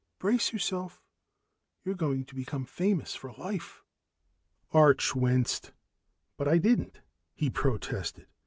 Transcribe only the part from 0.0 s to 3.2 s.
Brace yourself you're going to be famous